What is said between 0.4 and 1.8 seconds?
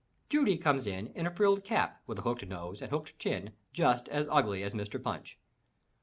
comes in in a frilled